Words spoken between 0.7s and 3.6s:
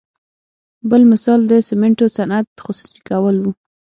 بل مثال د سمنټو صنعت خصوصي کول وو.